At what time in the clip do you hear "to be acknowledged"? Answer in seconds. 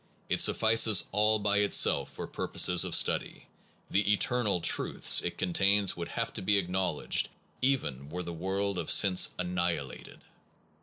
6.33-7.29